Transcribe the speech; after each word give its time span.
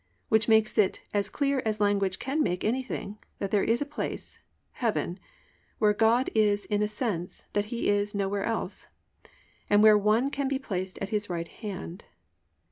1:20) 0.29 0.29
which 0.29 0.47
makes 0.47 0.77
it 0.79 1.01
as 1.13 1.29
clear 1.29 1.61
as 1.63 1.79
language 1.79 2.17
can 2.17 2.41
make 2.41 2.63
anything 2.63 3.19
that 3.37 3.51
there 3.51 3.63
is 3.63 3.83
a 3.83 3.85
place, 3.85 4.39
heaven, 4.71 5.19
where 5.77 5.93
God 5.93 6.31
is 6.33 6.65
in 6.65 6.81
a 6.81 6.87
sense 6.87 7.43
that 7.53 7.65
He 7.65 7.87
is 7.87 8.15
nowhere 8.15 8.43
else, 8.45 8.87
and 9.69 9.83
where 9.83 9.99
one 9.99 10.31
can 10.31 10.47
be 10.47 10.57
placed 10.57 10.97
at 11.03 11.09
His 11.09 11.29
right 11.29 11.47
hand. 11.47 12.05